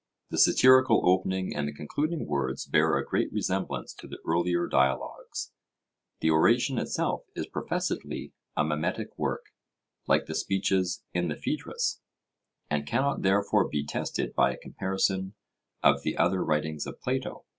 [0.31, 5.51] The satirical opening and the concluding words bear a great resemblance to the earlier dialogues;
[6.21, 9.53] the oration itself is professedly a mimetic work,
[10.07, 12.01] like the speeches in the Phaedrus,
[12.67, 15.35] and cannot therefore be tested by a comparison
[15.83, 17.45] of the other writings of Plato.